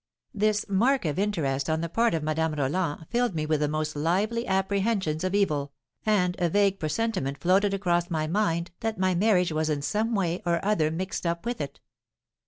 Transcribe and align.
This 0.33 0.67
mark 0.67 1.05
of 1.05 1.19
interest 1.19 1.69
on 1.69 1.81
the 1.81 1.87
part 1.87 2.15
of 2.15 2.23
Madame 2.23 2.55
Roland 2.55 3.05
filled 3.11 3.35
me 3.35 3.45
with 3.45 3.59
the 3.59 3.67
most 3.67 3.95
lively 3.95 4.47
apprehensions 4.47 5.23
of 5.23 5.35
evil, 5.35 5.73
and 6.07 6.35
a 6.39 6.49
vague 6.49 6.79
presentiment 6.79 7.37
floated 7.37 7.71
across 7.75 8.09
my 8.09 8.25
mind 8.25 8.71
that 8.79 8.97
my 8.97 9.13
marriage 9.13 9.51
was 9.51 9.69
in 9.69 9.83
some 9.83 10.15
way 10.15 10.41
or 10.43 10.59
other 10.65 10.89
mixed 10.89 11.27
up 11.27 11.45
with 11.45 11.61
it. 11.61 11.79